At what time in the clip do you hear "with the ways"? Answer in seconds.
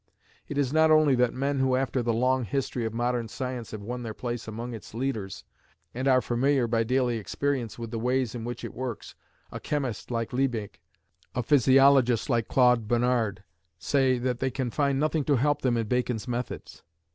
7.77-8.33